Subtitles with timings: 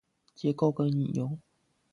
[0.35, 1.37] 結構跟引用